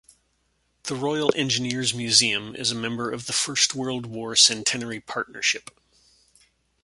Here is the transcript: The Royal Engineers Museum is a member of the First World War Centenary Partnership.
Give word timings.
The 0.85 0.95
Royal 0.95 1.31
Engineers 1.35 1.93
Museum 1.93 2.55
is 2.55 2.71
a 2.71 2.73
member 2.73 3.11
of 3.11 3.27
the 3.27 3.33
First 3.33 3.75
World 3.75 4.07
War 4.07 4.35
Centenary 4.35 4.99
Partnership. 4.99 5.69